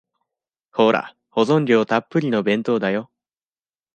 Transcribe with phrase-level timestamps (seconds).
[0.71, 3.11] ほら、保存料たっぷりの弁当だよ。